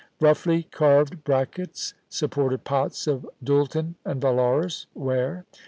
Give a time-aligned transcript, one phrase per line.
[0.19, 5.45] Roughly carved brackets supported pots of Doulton and Vallauris ware.